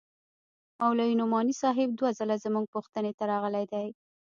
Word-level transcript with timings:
مولوي 0.79 1.13
نعماني 1.19 1.53
صاحب 1.61 1.89
دوه 1.99 2.09
ځله 2.19 2.35
زموږ 2.45 2.65
پوښتنې 2.75 3.11
ته 3.17 3.23
راغلى 3.31 3.63
دى. 3.71 3.87